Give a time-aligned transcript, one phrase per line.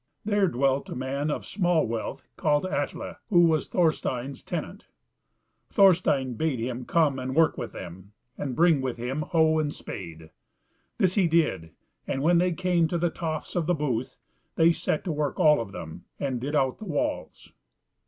[0.25, 4.87] There dwelt a man of small wealth called Atli, who was Thorstein's tenant
[5.69, 10.31] Thorstein bade him come and work with them, and bring with him hoe and spade.
[10.97, 11.73] This he did,
[12.07, 14.17] and when they came to the tofts of the booth,
[14.55, 17.51] they set to work all of them, and did out the walls.